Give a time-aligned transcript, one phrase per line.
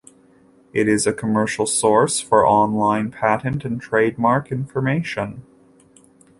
[0.73, 5.43] It is a commercial source for online patent and trademark information.